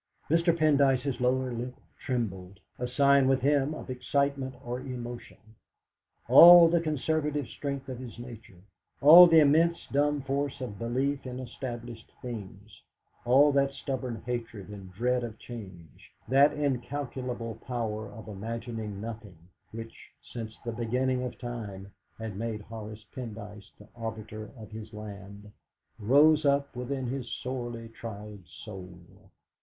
[0.31, 0.51] Mr.
[0.51, 5.37] Pendyce's lower lip trembled, a sign with him of excitement or emotion.
[6.27, 8.63] All the conservative strength of his nature,
[8.99, 12.81] all the immense dumb force of belief in established things,
[13.25, 19.37] all that stubborn hatred and dread of change, that incalculable power of imagining nothing,
[19.71, 19.95] which,
[20.33, 25.51] since the beginning of time, had made Horace Pendyce the arbiter of his land,
[25.99, 28.97] rose up within his sorely tried soul.